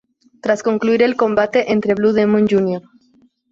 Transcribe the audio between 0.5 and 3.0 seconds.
concluir el combate entre Blue Demon, Jr.